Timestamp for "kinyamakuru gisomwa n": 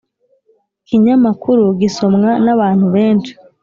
0.87-2.47